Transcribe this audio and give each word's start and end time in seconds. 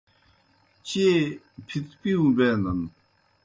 چیئے 0.87 1.13
پِھتپِیؤں 1.67 2.29
بینَن۔ 2.35 2.79